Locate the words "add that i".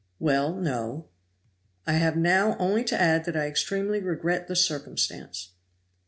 2.99-3.45